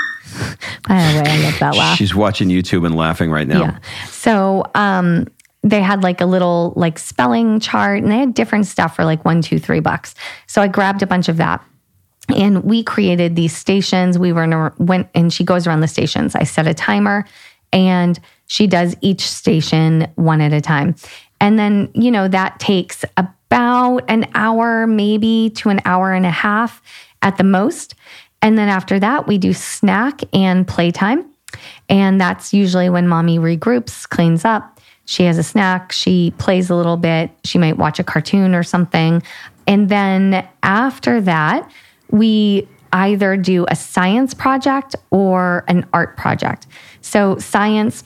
By 0.87 1.13
the 1.13 1.23
way, 1.23 1.31
I 1.31 1.43
love 1.43 1.59
that 1.61 1.77
laugh. 1.77 1.97
She's 1.97 2.15
watching 2.15 2.49
YouTube 2.49 2.85
and 2.87 2.95
laughing 2.95 3.31
right 3.31 3.47
now. 3.47 3.61
Yeah. 3.61 3.79
So 4.11 4.65
um, 4.75 5.27
they 5.63 5.81
had 5.81 6.03
like 6.03 6.21
a 6.21 6.27
little 6.27 6.73
like 6.77 6.99
spelling 6.99 7.61
chart, 7.61 8.03
and 8.03 8.11
they 8.11 8.19
had 8.19 8.35
different 8.35 8.67
stuff 8.67 8.97
for 8.97 9.05
like 9.05 9.25
one, 9.25 9.43
two, 9.43 9.59
three 9.59 9.81
bucks. 9.81 10.15
So 10.47 10.63
I 10.63 10.69
grabbed 10.69 11.03
a 11.03 11.07
bunch 11.07 11.29
of 11.29 11.37
that. 11.39 11.65
And 12.37 12.63
we 12.63 12.83
created 12.83 13.37
these 13.37 13.57
stations. 13.57 14.19
We 14.19 14.35
were 14.35 14.45
in 14.45 14.53
a, 14.53 14.71
went 14.77 15.09
and 15.15 15.33
she 15.33 15.45
goes 15.45 15.67
around 15.67 15.81
the 15.81 15.89
stations. 15.89 16.35
I 16.35 16.43
set 16.43 16.67
a 16.67 16.75
timer 16.75 17.25
and 17.73 18.21
she 18.49 18.67
does 18.67 18.95
each 19.01 19.23
station 19.23 20.07
one 20.17 20.43
at 20.43 20.53
a 20.53 20.61
time. 20.61 20.95
And 21.41 21.59
then, 21.59 21.91
you 21.95 22.11
know, 22.11 22.29
that 22.29 22.61
takes 22.61 23.03
about 23.17 24.03
an 24.09 24.27
hour, 24.35 24.87
maybe 24.87 25.51
to 25.57 25.71
an 25.71 25.81
hour 25.87 26.13
and 26.13 26.27
a 26.27 26.31
half 26.31 26.83
at 27.23 27.39
the 27.39 27.45
most. 27.45 27.95
And 28.43 28.57
then 28.57 28.69
after 28.69 28.99
that, 29.01 29.27
we 29.27 29.39
do 29.39 29.53
snack 29.53 30.21
and 30.33 30.67
playtime. 30.67 31.25
And 31.89 32.21
that's 32.21 32.53
usually 32.53 32.91
when 32.91 33.09
mommy 33.09 33.39
regroups, 33.39 34.09
cleans 34.09 34.45
up. 34.45 34.81
She 35.07 35.25
has 35.25 35.39
a 35.39 35.43
snack, 35.43 35.91
she 35.91 36.33
plays 36.33 36.69
a 36.69 36.75
little 36.75 36.99
bit, 36.99 37.31
she 37.43 37.57
might 37.57 37.79
watch 37.79 37.99
a 37.99 38.05
cartoon 38.05 38.55
or 38.55 38.63
something. 38.63 39.23
And 39.67 39.89
then 39.89 40.47
after 40.63 41.23
that, 41.23 41.71
we 42.11 42.69
either 42.93 43.37
do 43.37 43.65
a 43.69 43.77
science 43.77 44.35
project 44.35 44.95
or 45.11 45.65
an 45.69 45.87
art 45.95 46.17
project. 46.19 46.67
So, 47.01 47.39
science, 47.39 48.05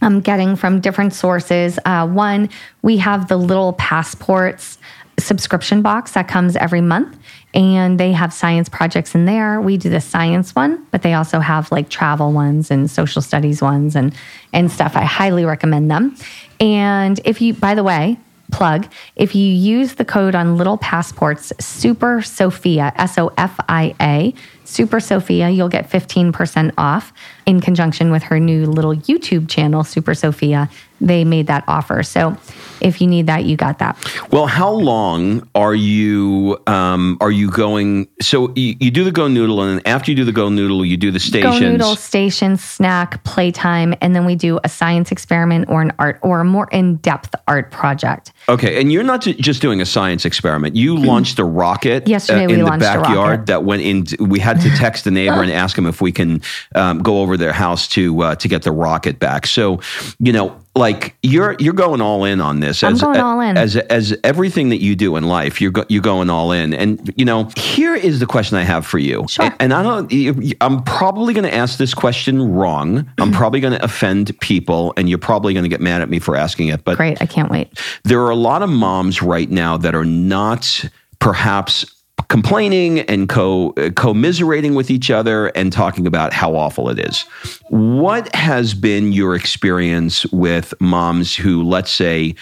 I'm 0.00 0.20
getting 0.20 0.54
from 0.54 0.80
different 0.80 1.12
sources. 1.12 1.78
Uh, 1.84 2.06
one, 2.06 2.50
we 2.82 2.98
have 2.98 3.28
the 3.28 3.36
little 3.36 3.72
passports 3.74 4.78
subscription 5.18 5.82
box 5.82 6.12
that 6.12 6.28
comes 6.28 6.56
every 6.56 6.80
month, 6.80 7.18
and 7.54 7.98
they 7.98 8.12
have 8.12 8.32
science 8.32 8.68
projects 8.68 9.14
in 9.14 9.24
there. 9.24 9.60
We 9.60 9.76
do 9.76 9.90
the 9.90 10.00
science 10.00 10.54
one, 10.54 10.86
but 10.90 11.02
they 11.02 11.14
also 11.14 11.40
have 11.40 11.70
like 11.72 11.88
travel 11.88 12.32
ones 12.32 12.70
and 12.70 12.90
social 12.90 13.22
studies 13.22 13.60
ones 13.60 13.96
and 13.96 14.14
and 14.52 14.70
stuff. 14.70 14.96
I 14.96 15.04
highly 15.04 15.44
recommend 15.44 15.90
them. 15.90 16.16
And 16.60 17.20
if 17.24 17.40
you, 17.40 17.54
by 17.54 17.74
the 17.74 17.82
way, 17.82 18.18
plug. 18.50 18.86
If 19.16 19.34
you 19.34 19.46
use 19.46 19.94
the 19.94 20.04
code 20.04 20.34
on 20.34 20.56
Little 20.56 20.78
Passports, 20.78 21.52
Super 21.60 22.22
Sophia, 22.22 22.92
S 22.96 23.18
O 23.18 23.32
F 23.36 23.58
I 23.68 23.94
A, 24.00 24.34
Super 24.68 25.00
Sophia, 25.00 25.48
you'll 25.48 25.68
get 25.70 25.88
15% 25.88 26.72
off 26.76 27.12
in 27.46 27.60
conjunction 27.60 28.10
with 28.10 28.22
her 28.24 28.38
new 28.38 28.66
little 28.66 28.94
YouTube 28.94 29.48
channel, 29.48 29.82
Super 29.82 30.14
Sophia. 30.14 30.68
They 31.00 31.24
made 31.24 31.46
that 31.46 31.62
offer. 31.68 32.02
So 32.02 32.36
if 32.80 33.00
you 33.00 33.06
need 33.06 33.28
that, 33.28 33.44
you 33.44 33.56
got 33.56 33.78
that. 33.78 33.96
Well, 34.32 34.46
how 34.46 34.70
long 34.72 35.48
are 35.54 35.74
you 35.74 36.60
um, 36.66 37.16
are 37.20 37.30
you 37.30 37.50
going? 37.50 38.08
So 38.20 38.52
you, 38.56 38.74
you 38.80 38.90
do 38.90 39.04
the 39.04 39.12
Go 39.12 39.28
Noodle, 39.28 39.62
and 39.62 39.78
then 39.78 39.86
after 39.86 40.10
you 40.10 40.16
do 40.16 40.24
the 40.24 40.32
Go 40.32 40.48
Noodle, 40.48 40.84
you 40.84 40.96
do 40.96 41.12
the 41.12 41.20
stations. 41.20 41.60
Go 41.60 41.70
Noodle, 41.70 41.94
station, 41.94 42.56
snack, 42.56 43.22
playtime, 43.22 43.94
and 44.00 44.14
then 44.14 44.26
we 44.26 44.34
do 44.34 44.58
a 44.64 44.68
science 44.68 45.12
experiment 45.12 45.68
or 45.68 45.82
an 45.82 45.92
art 46.00 46.18
or 46.20 46.40
a 46.40 46.44
more 46.44 46.68
in 46.72 46.96
depth 46.96 47.32
art 47.46 47.70
project. 47.70 48.32
Okay, 48.48 48.80
and 48.80 48.92
you're 48.92 49.04
not 49.04 49.20
just 49.20 49.62
doing 49.62 49.80
a 49.80 49.86
science 49.86 50.24
experiment. 50.24 50.74
You 50.74 50.96
launched 50.96 51.38
a 51.38 51.44
rocket 51.44 51.88
Mm-hmm. 51.88 52.10
Yesterday 52.10 52.44
uh, 52.44 52.48
we 52.48 52.54
in 52.54 52.60
the 52.60 52.66
launched 52.66 52.84
a 52.84 53.00
backyard 53.00 53.30
rocket. 53.30 53.46
that 53.46 53.64
went 53.64 53.82
in. 53.82 54.06
We 54.28 54.40
had 54.40 54.57
to 54.60 54.70
text 54.76 55.04
the 55.04 55.10
neighbor 55.10 55.42
and 55.42 55.50
ask 55.50 55.76
him 55.76 55.86
if 55.86 56.00
we 56.00 56.12
can 56.12 56.42
um, 56.74 57.02
go 57.02 57.20
over 57.20 57.36
their 57.36 57.52
house 57.52 57.88
to 57.88 58.22
uh, 58.22 58.34
to 58.36 58.48
get 58.48 58.62
the 58.62 58.72
rocket 58.72 59.18
back. 59.18 59.46
So, 59.46 59.80
you 60.18 60.32
know, 60.32 60.58
like 60.74 61.16
you're 61.22 61.56
you're 61.58 61.74
going 61.74 62.00
all 62.00 62.24
in 62.24 62.40
on 62.40 62.60
this. 62.60 62.82
I'm 62.82 62.94
as, 62.94 63.02
going 63.02 63.20
all 63.20 63.40
in. 63.40 63.56
as 63.56 63.76
as 63.76 64.16
everything 64.24 64.68
that 64.70 64.80
you 64.80 64.96
do 64.96 65.16
in 65.16 65.24
life. 65.24 65.60
You're 65.60 65.72
go, 65.72 65.84
you're 65.88 66.02
going 66.02 66.30
all 66.30 66.52
in. 66.52 66.72
And 66.72 67.12
you 67.16 67.24
know, 67.24 67.50
here 67.56 67.94
is 67.94 68.20
the 68.20 68.26
question 68.26 68.56
I 68.56 68.62
have 68.62 68.86
for 68.86 68.98
you. 68.98 69.26
Sure. 69.28 69.46
And, 69.46 69.54
and 69.60 69.74
I 69.74 69.82
don't. 69.82 70.54
I'm 70.60 70.82
probably 70.84 71.34
going 71.34 71.44
to 71.44 71.54
ask 71.54 71.78
this 71.78 71.94
question 71.94 72.52
wrong. 72.52 73.10
I'm 73.18 73.32
probably 73.32 73.60
going 73.60 73.74
to 73.74 73.84
offend 73.84 74.38
people, 74.40 74.94
and 74.96 75.08
you're 75.08 75.18
probably 75.18 75.52
going 75.52 75.64
to 75.64 75.68
get 75.68 75.80
mad 75.80 76.00
at 76.00 76.08
me 76.08 76.18
for 76.18 76.36
asking 76.36 76.68
it. 76.68 76.84
But 76.84 76.96
Great. 76.96 77.20
I 77.20 77.26
can't 77.26 77.50
wait. 77.50 77.78
there 78.04 78.20
are 78.22 78.30
a 78.30 78.36
lot 78.36 78.62
of 78.62 78.70
moms 78.70 79.22
right 79.22 79.50
now 79.50 79.76
that 79.76 79.94
are 79.94 80.04
not 80.04 80.84
perhaps 81.18 81.84
complaining 82.28 83.00
and 83.00 83.28
co 83.28 83.72
commiserating 83.96 84.74
with 84.74 84.90
each 84.90 85.10
other 85.10 85.46
and 85.48 85.72
talking 85.72 86.06
about 86.06 86.32
how 86.32 86.54
awful 86.54 86.88
it 86.88 86.98
is. 86.98 87.22
What 87.68 88.34
has 88.34 88.74
been 88.74 89.12
your 89.12 89.34
experience 89.34 90.26
with 90.26 90.74
moms 90.80 91.34
who, 91.34 91.62
let's 91.62 91.90
say, 91.90 92.34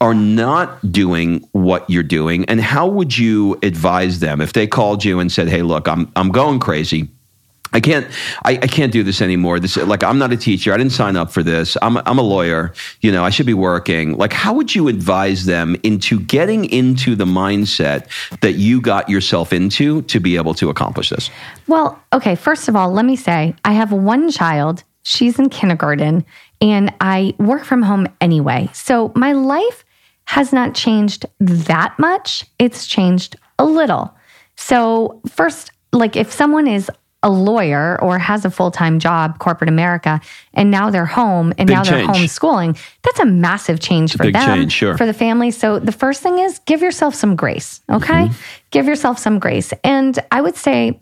are 0.00 0.14
not 0.14 0.92
doing 0.92 1.46
what 1.52 1.88
you're 1.88 2.02
doing, 2.02 2.44
and 2.46 2.60
how 2.60 2.86
would 2.86 3.16
you 3.16 3.58
advise 3.62 4.20
them 4.20 4.40
if 4.40 4.52
they 4.52 4.66
called 4.66 5.04
you 5.04 5.18
and 5.18 5.30
said, 5.32 5.48
"Hey, 5.48 5.62
look, 5.62 5.88
I'm 5.88 6.10
I'm 6.16 6.30
going 6.30 6.58
crazy." 6.60 7.08
I 7.72 7.80
can't. 7.80 8.06
I, 8.44 8.52
I 8.52 8.66
can't 8.66 8.92
do 8.92 9.02
this 9.02 9.20
anymore. 9.20 9.60
This 9.60 9.76
like 9.76 10.02
I'm 10.02 10.18
not 10.18 10.32
a 10.32 10.36
teacher. 10.36 10.72
I 10.72 10.76
didn't 10.76 10.92
sign 10.92 11.16
up 11.16 11.30
for 11.30 11.42
this. 11.42 11.76
I'm 11.82 11.98
I'm 11.98 12.18
a 12.18 12.22
lawyer. 12.22 12.72
You 13.00 13.12
know, 13.12 13.24
I 13.24 13.30
should 13.30 13.46
be 13.46 13.54
working. 13.54 14.16
Like, 14.16 14.32
how 14.32 14.52
would 14.54 14.74
you 14.74 14.88
advise 14.88 15.44
them 15.44 15.76
into 15.82 16.20
getting 16.20 16.64
into 16.64 17.14
the 17.14 17.26
mindset 17.26 18.08
that 18.40 18.54
you 18.54 18.80
got 18.80 19.08
yourself 19.08 19.52
into 19.52 20.02
to 20.02 20.20
be 20.20 20.36
able 20.36 20.54
to 20.54 20.68
accomplish 20.70 21.10
this? 21.10 21.30
Well, 21.68 22.02
okay, 22.12 22.34
first 22.34 22.68
of 22.68 22.76
all, 22.76 22.90
let 22.90 23.04
me 23.04 23.16
say 23.16 23.54
I 23.64 23.72
have 23.72 23.92
one 23.92 24.30
child. 24.30 24.82
She's 25.02 25.38
in 25.38 25.48
kindergarten 25.48 26.24
and 26.60 26.92
I 27.00 27.34
work 27.38 27.64
from 27.64 27.82
home 27.82 28.06
anyway. 28.20 28.68
So 28.72 29.12
my 29.14 29.32
life 29.32 29.84
has 30.26 30.52
not 30.52 30.74
changed 30.74 31.26
that 31.40 31.98
much. 31.98 32.44
It's 32.58 32.86
changed 32.86 33.36
a 33.58 33.64
little. 33.64 34.14
So, 34.56 35.20
first, 35.28 35.72
like 35.92 36.16
if 36.16 36.30
someone 36.30 36.66
is 36.66 36.90
a 37.22 37.30
lawyer 37.30 38.00
or 38.00 38.18
has 38.18 38.44
a 38.44 38.50
full 38.50 38.70
time 38.70 38.98
job, 38.98 39.38
corporate 39.38 39.68
America, 39.68 40.20
and 40.54 40.70
now 40.70 40.90
they're 40.90 41.06
home 41.06 41.52
and 41.58 41.66
Big 41.66 41.76
now 41.76 41.84
they're 41.84 42.06
change. 42.06 42.16
homeschooling, 42.16 42.78
that's 43.02 43.20
a 43.20 43.26
massive 43.26 43.80
change 43.80 44.12
for 44.16 44.24
big 44.24 44.34
them, 44.34 44.46
change, 44.46 44.72
sure. 44.72 44.96
for 44.96 45.06
the 45.06 45.12
family. 45.12 45.50
So 45.50 45.78
the 45.78 45.92
first 45.92 46.22
thing 46.22 46.38
is 46.38 46.60
give 46.60 46.80
yourself 46.80 47.14
some 47.14 47.36
grace, 47.36 47.82
okay? 47.90 48.26
Mm-hmm. 48.26 48.40
Give 48.70 48.86
yourself 48.86 49.18
some 49.18 49.38
grace. 49.38 49.72
And 49.84 50.18
I 50.30 50.40
would 50.40 50.56
say 50.56 51.00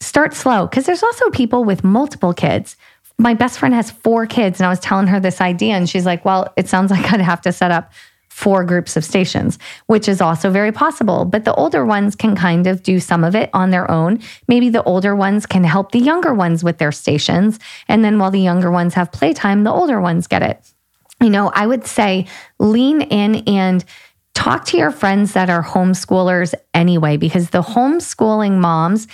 start 0.00 0.34
slow 0.34 0.66
because 0.66 0.84
there's 0.84 1.02
also 1.02 1.30
people 1.30 1.64
with 1.64 1.82
multiple 1.82 2.34
kids. 2.34 2.76
My 3.16 3.32
best 3.32 3.58
friend 3.58 3.74
has 3.74 3.90
four 3.90 4.26
kids, 4.26 4.60
and 4.60 4.66
I 4.66 4.70
was 4.70 4.80
telling 4.80 5.06
her 5.06 5.20
this 5.20 5.40
idea, 5.40 5.74
and 5.74 5.88
she's 5.88 6.04
like, 6.04 6.24
Well, 6.24 6.52
it 6.56 6.68
sounds 6.68 6.90
like 6.92 7.10
I'd 7.12 7.20
have 7.20 7.40
to 7.42 7.52
set 7.52 7.70
up 7.70 7.90
four 8.34 8.64
groups 8.64 8.96
of 8.96 9.04
stations, 9.04 9.60
which 9.86 10.08
is 10.08 10.20
also 10.20 10.50
very 10.50 10.72
possible. 10.72 11.24
But 11.24 11.44
the 11.44 11.54
older 11.54 11.84
ones 11.84 12.16
can 12.16 12.34
kind 12.34 12.66
of 12.66 12.82
do 12.82 12.98
some 12.98 13.22
of 13.22 13.36
it 13.36 13.48
on 13.54 13.70
their 13.70 13.88
own. 13.88 14.18
Maybe 14.48 14.70
the 14.70 14.82
older 14.82 15.14
ones 15.14 15.46
can 15.46 15.62
help 15.62 15.92
the 15.92 16.00
younger 16.00 16.34
ones 16.34 16.64
with 16.64 16.78
their 16.78 16.90
stations. 16.90 17.60
And 17.86 18.04
then 18.04 18.18
while 18.18 18.32
the 18.32 18.40
younger 18.40 18.72
ones 18.72 18.94
have 18.94 19.12
playtime, 19.12 19.62
the 19.62 19.70
older 19.70 20.00
ones 20.00 20.26
get 20.26 20.42
it. 20.42 20.60
You 21.22 21.30
know, 21.30 21.52
I 21.54 21.64
would 21.64 21.86
say 21.86 22.26
lean 22.58 23.02
in 23.02 23.36
and 23.46 23.84
talk 24.34 24.64
to 24.66 24.76
your 24.76 24.90
friends 24.90 25.34
that 25.34 25.48
are 25.48 25.62
homeschoolers 25.62 26.54
anyway, 26.74 27.16
because 27.16 27.50
the 27.50 27.62
homeschooling 27.62 28.58
moms, 28.58 29.06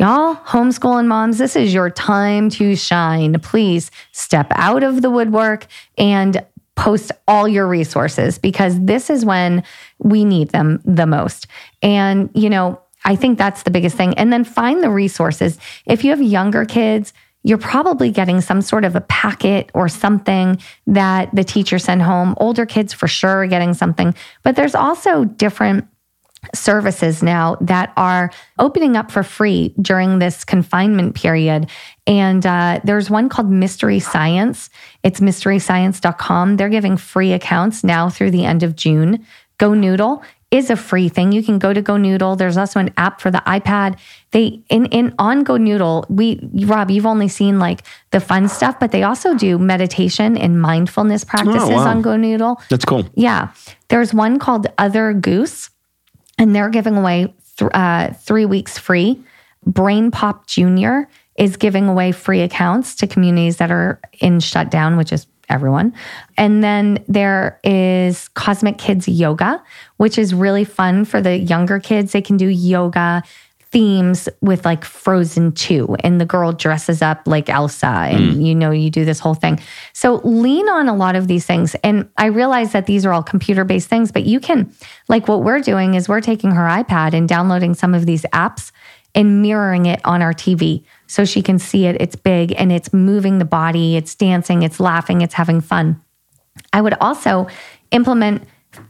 Y'all, 0.00 0.34
homeschooling 0.34 1.06
moms, 1.08 1.36
this 1.36 1.56
is 1.56 1.74
your 1.74 1.90
time 1.90 2.48
to 2.48 2.74
shine. 2.74 3.38
Please 3.40 3.90
step 4.12 4.46
out 4.52 4.82
of 4.82 5.02
the 5.02 5.10
woodwork 5.10 5.66
and 5.98 6.42
post 6.80 7.12
all 7.28 7.46
your 7.46 7.68
resources 7.68 8.38
because 8.38 8.80
this 8.80 9.10
is 9.10 9.22
when 9.22 9.62
we 9.98 10.24
need 10.24 10.48
them 10.48 10.80
the 10.86 11.04
most. 11.04 11.46
And, 11.82 12.30
you 12.34 12.48
know, 12.48 12.80
I 13.04 13.16
think 13.16 13.36
that's 13.36 13.64
the 13.64 13.70
biggest 13.70 13.98
thing. 13.98 14.14
And 14.14 14.32
then 14.32 14.44
find 14.44 14.82
the 14.82 14.88
resources. 14.88 15.58
If 15.84 16.04
you 16.04 16.10
have 16.10 16.22
younger 16.22 16.64
kids, 16.64 17.12
you're 17.42 17.58
probably 17.58 18.10
getting 18.10 18.40
some 18.40 18.62
sort 18.62 18.86
of 18.86 18.96
a 18.96 19.02
packet 19.02 19.70
or 19.74 19.90
something 19.90 20.58
that 20.86 21.34
the 21.34 21.44
teacher 21.44 21.78
sent 21.78 22.00
home. 22.00 22.34
Older 22.38 22.64
kids 22.64 22.94
for 22.94 23.06
sure 23.06 23.42
are 23.42 23.46
getting 23.46 23.74
something, 23.74 24.14
but 24.42 24.56
there's 24.56 24.74
also 24.74 25.24
different 25.24 25.86
services 26.54 27.22
now 27.22 27.56
that 27.60 27.92
are 27.96 28.30
opening 28.58 28.96
up 28.96 29.10
for 29.10 29.22
free 29.22 29.74
during 29.80 30.18
this 30.18 30.44
confinement 30.44 31.14
period. 31.14 31.68
And 32.06 32.44
uh, 32.44 32.80
there's 32.84 33.10
one 33.10 33.28
called 33.28 33.50
Mystery 33.50 34.00
Science. 34.00 34.70
It's 35.02 35.20
mysteryscience.com. 35.20 36.56
They're 36.56 36.68
giving 36.68 36.96
free 36.96 37.32
accounts 37.32 37.84
now 37.84 38.08
through 38.08 38.32
the 38.32 38.44
end 38.44 38.62
of 38.62 38.76
June. 38.76 39.26
Go 39.58 39.74
Noodle 39.74 40.22
is 40.50 40.68
a 40.68 40.76
free 40.76 41.08
thing. 41.08 41.32
You 41.32 41.42
can 41.42 41.58
go 41.58 41.72
to 41.72 41.80
Go 41.80 41.96
Noodle. 41.96 42.34
There's 42.34 42.56
also 42.56 42.80
an 42.80 42.92
app 42.96 43.20
for 43.20 43.30
the 43.30 43.42
iPad. 43.46 43.98
They 44.32 44.62
in 44.68 44.86
in 44.86 45.14
on 45.18 45.44
Go 45.44 45.56
Noodle, 45.56 46.06
we 46.08 46.40
Rob, 46.64 46.90
you've 46.90 47.06
only 47.06 47.28
seen 47.28 47.58
like 47.58 47.82
the 48.10 48.20
fun 48.20 48.48
stuff, 48.48 48.80
but 48.80 48.90
they 48.90 49.02
also 49.02 49.34
do 49.34 49.58
meditation 49.58 50.36
and 50.36 50.60
mindfulness 50.60 51.24
practices 51.24 51.70
wow. 51.70 51.88
on 51.88 52.02
Go 52.02 52.16
Noodle. 52.16 52.60
That's 52.68 52.84
cool. 52.84 53.08
Yeah. 53.14 53.52
There's 53.88 54.12
one 54.12 54.38
called 54.38 54.66
Other 54.78 55.12
Goose, 55.12 55.70
and 56.40 56.56
they're 56.56 56.70
giving 56.70 56.96
away 56.96 57.32
th- 57.58 57.70
uh, 57.72 58.12
three 58.14 58.46
weeks 58.46 58.78
free. 58.78 59.22
Brain 59.66 60.10
Pop 60.10 60.46
Junior 60.46 61.06
is 61.36 61.56
giving 61.56 61.86
away 61.86 62.10
free 62.12 62.40
accounts 62.40 62.94
to 62.96 63.06
communities 63.06 63.58
that 63.58 63.70
are 63.70 64.00
in 64.20 64.40
shutdown, 64.40 64.96
which 64.96 65.12
is 65.12 65.26
everyone. 65.50 65.92
And 66.38 66.64
then 66.64 67.04
there 67.08 67.60
is 67.62 68.28
Cosmic 68.28 68.78
Kids 68.78 69.06
Yoga, 69.06 69.62
which 69.98 70.16
is 70.16 70.32
really 70.32 70.64
fun 70.64 71.04
for 71.04 71.20
the 71.20 71.36
younger 71.36 71.78
kids. 71.78 72.12
They 72.12 72.22
can 72.22 72.36
do 72.36 72.46
yoga 72.46 73.22
themes 73.70 74.28
with 74.40 74.64
like 74.64 74.84
Frozen 74.84 75.52
2 75.52 75.96
and 76.00 76.20
the 76.20 76.24
girl 76.24 76.52
dresses 76.52 77.02
up 77.02 77.22
like 77.26 77.48
Elsa 77.48 77.86
and 77.86 78.34
mm. 78.34 78.44
you 78.44 78.54
know 78.54 78.72
you 78.72 78.90
do 78.90 79.04
this 79.04 79.20
whole 79.20 79.34
thing. 79.34 79.60
So 79.92 80.16
lean 80.24 80.68
on 80.68 80.88
a 80.88 80.94
lot 80.94 81.14
of 81.14 81.28
these 81.28 81.46
things 81.46 81.76
and 81.84 82.08
I 82.16 82.26
realize 82.26 82.72
that 82.72 82.86
these 82.86 83.06
are 83.06 83.12
all 83.12 83.22
computer 83.22 83.64
based 83.64 83.88
things 83.88 84.10
but 84.10 84.24
you 84.24 84.40
can 84.40 84.72
like 85.08 85.28
what 85.28 85.44
we're 85.44 85.60
doing 85.60 85.94
is 85.94 86.08
we're 86.08 86.20
taking 86.20 86.50
her 86.52 86.66
iPad 86.66 87.14
and 87.14 87.28
downloading 87.28 87.74
some 87.74 87.94
of 87.94 88.06
these 88.06 88.22
apps 88.32 88.72
and 89.14 89.42
mirroring 89.42 89.86
it 89.86 90.00
on 90.04 90.22
our 90.22 90.32
TV 90.32 90.84
so 91.06 91.24
she 91.24 91.42
can 91.42 91.58
see 91.58 91.86
it. 91.86 92.00
It's 92.00 92.16
big 92.16 92.54
and 92.56 92.70
it's 92.70 92.92
moving 92.92 93.38
the 93.38 93.44
body, 93.44 93.96
it's 93.96 94.14
dancing, 94.14 94.62
it's 94.62 94.80
laughing, 94.80 95.20
it's 95.20 95.34
having 95.34 95.60
fun. 95.60 96.00
I 96.72 96.80
would 96.80 96.94
also 97.00 97.48
implement 97.90 98.42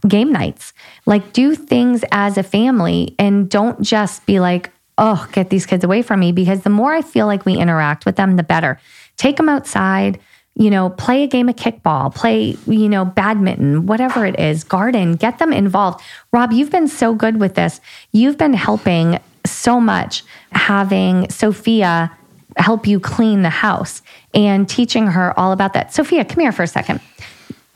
game 0.07 0.31
nights, 0.31 0.73
like 1.05 1.33
do 1.33 1.55
things 1.55 2.03
as 2.11 2.37
a 2.37 2.43
family 2.43 3.15
and 3.17 3.49
don't 3.49 3.81
just 3.81 4.25
be 4.25 4.39
like, 4.39 4.71
oh, 4.97 5.27
get 5.31 5.49
these 5.49 5.65
kids 5.65 5.83
away 5.83 6.01
from 6.01 6.19
me. 6.19 6.31
Because 6.31 6.61
the 6.61 6.69
more 6.69 6.93
I 6.93 7.01
feel 7.01 7.25
like 7.25 7.45
we 7.45 7.57
interact 7.57 8.05
with 8.05 8.15
them, 8.15 8.35
the 8.35 8.43
better. 8.43 8.79
Take 9.17 9.37
them 9.37 9.49
outside, 9.49 10.19
you 10.55 10.69
know, 10.69 10.89
play 10.89 11.23
a 11.23 11.27
game 11.27 11.49
of 11.49 11.55
kickball, 11.55 12.13
play, 12.13 12.55
you 12.67 12.89
know, 12.89 13.05
badminton, 13.05 13.85
whatever 13.85 14.25
it 14.25 14.39
is, 14.39 14.63
garden, 14.63 15.15
get 15.15 15.39
them 15.39 15.53
involved. 15.53 16.03
Rob, 16.31 16.51
you've 16.51 16.71
been 16.71 16.87
so 16.87 17.15
good 17.15 17.39
with 17.39 17.55
this. 17.55 17.81
You've 18.11 18.37
been 18.37 18.53
helping 18.53 19.19
so 19.45 19.79
much 19.79 20.23
having 20.51 21.29
Sophia 21.29 22.15
help 22.57 22.85
you 22.85 22.99
clean 22.99 23.41
the 23.41 23.49
house 23.49 24.01
and 24.33 24.67
teaching 24.67 25.07
her 25.07 25.37
all 25.39 25.51
about 25.51 25.73
that. 25.73 25.93
Sophia, 25.93 26.25
come 26.25 26.41
here 26.41 26.51
for 26.51 26.63
a 26.63 26.67
second. 26.67 26.99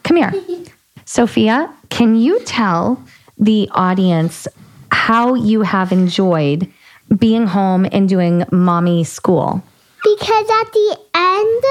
Come 0.04 0.18
here. 0.18 0.34
Sophia, 1.06 1.74
can 1.96 2.18
you 2.18 2.42
tell 2.42 3.02
the 3.38 3.70
audience 3.72 4.50
how 4.92 5.34
you 5.34 5.62
have 5.62 5.94
enjoyed 5.94 6.70
being 7.18 7.48
home 7.48 7.88
and 7.90 8.10
doing 8.10 8.44
mommy 8.52 9.06
school? 9.06 9.64
Because 10.04 10.48
at 10.62 10.74
the 10.74 10.98
end, 11.14 11.64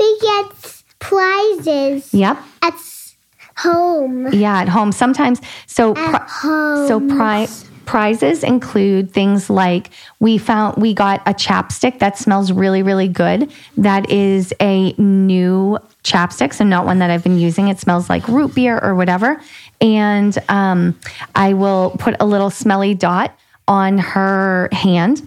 we 0.00 0.18
get 0.20 0.82
prizes. 1.00 2.14
Yep. 2.14 2.38
At 2.62 2.74
home. 3.58 4.32
Yeah, 4.32 4.58
at 4.62 4.70
home. 4.70 4.90
Sometimes, 4.90 5.38
so, 5.66 5.94
at 5.96 6.22
home. 6.22 6.88
so 6.88 7.00
pri- 7.00 7.48
prizes 7.88 8.44
include 8.44 9.10
things 9.10 9.48
like 9.48 9.88
we 10.20 10.36
found 10.36 10.76
we 10.76 10.92
got 10.92 11.22
a 11.26 11.32
chapstick 11.32 12.00
that 12.00 12.18
smells 12.18 12.52
really 12.52 12.82
really 12.82 13.08
good. 13.08 13.50
That 13.78 14.10
is 14.10 14.52
a 14.60 14.92
new 14.98 15.78
chapstick 16.04 16.52
so 16.52 16.64
not 16.64 16.84
one 16.84 16.98
that 16.98 17.10
i've 17.10 17.22
been 17.22 17.38
using. 17.38 17.68
It 17.68 17.78
smells 17.78 18.10
like 18.10 18.28
root 18.28 18.54
beer 18.54 18.78
or 18.78 18.94
whatever. 18.94 19.40
And 19.80 20.36
um, 20.50 21.00
i 21.34 21.54
will 21.54 21.96
put 21.98 22.14
a 22.20 22.26
little 22.26 22.50
smelly 22.50 22.92
dot 22.92 23.34
on 23.66 23.96
her 23.96 24.68
hand. 24.70 25.22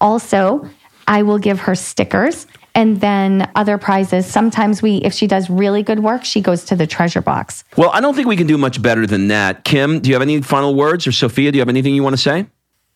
Also 0.00 0.66
i 1.06 1.22
will 1.22 1.38
give 1.38 1.60
her 1.60 1.74
stickers 1.74 2.46
and 2.76 3.00
then 3.00 3.50
other 3.56 3.78
prizes. 3.78 4.26
Sometimes 4.26 4.82
we, 4.82 4.98
if 4.98 5.12
she 5.14 5.26
does 5.26 5.48
really 5.50 5.82
good 5.82 6.00
work, 6.00 6.24
she 6.24 6.42
goes 6.42 6.62
to 6.66 6.76
the 6.76 6.86
treasure 6.86 7.22
box. 7.22 7.64
Well, 7.76 7.90
I 7.90 8.00
don't 8.00 8.14
think 8.14 8.28
we 8.28 8.36
can 8.36 8.46
do 8.46 8.58
much 8.58 8.80
better 8.80 9.06
than 9.06 9.28
that. 9.28 9.64
Kim, 9.64 9.98
do 9.98 10.10
you 10.10 10.14
have 10.14 10.22
any 10.22 10.42
final 10.42 10.74
words? 10.74 11.06
Or 11.06 11.12
Sophia, 11.12 11.50
do 11.50 11.56
you 11.56 11.62
have 11.62 11.70
anything 11.70 11.94
you 11.94 12.02
want 12.02 12.12
to 12.14 12.22
say? 12.22 12.46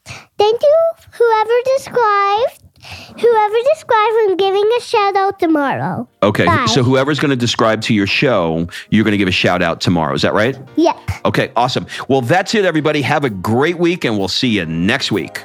Thank 0.04 0.62
you, 0.62 0.76
whoever 1.12 1.52
described. 1.76 2.62
Whoever 3.20 3.54
described, 3.74 4.14
I'm 4.20 4.36
giving 4.36 4.68
a 4.78 4.80
shout 4.80 5.16
out 5.16 5.38
tomorrow. 5.38 6.08
Okay, 6.22 6.46
Bye. 6.46 6.66
so 6.66 6.82
whoever's 6.82 7.20
going 7.20 7.30
to 7.30 7.36
describe 7.36 7.82
to 7.82 7.94
your 7.94 8.06
show, 8.06 8.66
you're 8.90 9.04
going 9.04 9.12
to 9.12 9.18
give 9.18 9.28
a 9.28 9.32
shout 9.32 9.60
out 9.62 9.80
tomorrow. 9.80 10.14
Is 10.14 10.22
that 10.22 10.32
right? 10.32 10.58
Yep. 10.76 10.96
Okay, 11.26 11.52
awesome. 11.56 11.86
Well, 12.08 12.22
that's 12.22 12.54
it, 12.54 12.64
everybody. 12.64 13.02
Have 13.02 13.24
a 13.24 13.30
great 13.30 13.78
week, 13.78 14.04
and 14.04 14.18
we'll 14.18 14.28
see 14.28 14.48
you 14.48 14.64
next 14.64 15.12
week. 15.12 15.44